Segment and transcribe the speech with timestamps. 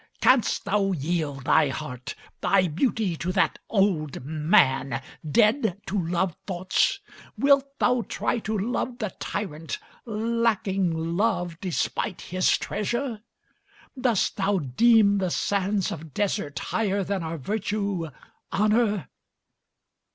[0.19, 6.99] Canst thou yield thy heart, thy beauty, to that old man, dead to love thoughts?
[7.37, 9.77] Wilt thou try to love the tyrant
[10.07, 13.21] lacking love despite his treasure?
[13.95, 18.09] Dost thou deem the sands of desert higher than are virtue
[18.51, 19.07] honor?